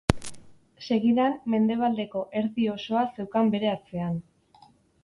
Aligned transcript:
Segidan 0.87 1.35
mendebaldeko 1.55 2.25
erdi 2.43 2.67
osoa 2.79 3.07
zeukan 3.21 3.57
bere 3.57 3.73
atzean. 3.79 4.19